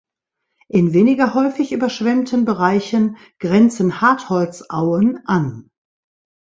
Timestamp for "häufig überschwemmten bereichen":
1.35-3.17